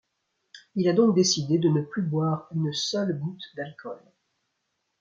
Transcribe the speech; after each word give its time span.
Il 0.73 0.89
a 0.89 0.93
donc 0.93 1.13
décidé 1.13 1.59
de 1.59 1.69
ne 1.69 1.81
plus 1.81 2.01
boire 2.01 2.47
une 2.55 2.73
seule 2.73 3.19
goutte 3.19 3.43
d'alcool. 3.55 4.01